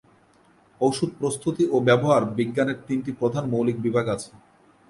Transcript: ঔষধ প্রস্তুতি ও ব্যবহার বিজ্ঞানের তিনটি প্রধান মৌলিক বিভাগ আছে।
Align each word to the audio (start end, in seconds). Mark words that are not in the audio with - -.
ঔষধ 0.81 1.11
প্রস্তুতি 1.19 1.63
ও 1.75 1.77
ব্যবহার 1.87 2.21
বিজ্ঞানের 2.37 2.77
তিনটি 2.87 3.11
প্রধান 3.19 3.43
মৌলিক 3.53 3.77
বিভাগ 3.85 4.05
আছে। 4.15 4.31